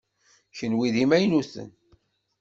[0.57, 1.69] Kenwi d imaynuten?